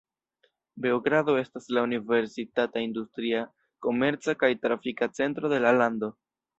[0.85, 3.45] Beogrado estas la universitata, industria,
[3.89, 6.17] komerca kaj trafika centro de la lando.